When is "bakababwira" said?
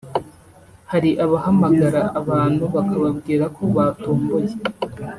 2.75-3.45